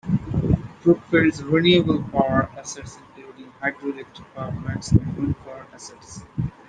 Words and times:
Brookfield's 0.81 1.43
renewable 1.43 2.01
power 2.09 2.49
assets 2.57 2.95
include 3.15 3.51
hydroelectric 3.61 4.25
power 4.33 4.51
plants 4.63 4.91
and 4.93 5.15
wind 5.15 5.37
power 5.45 5.67
assets. 5.73 6.21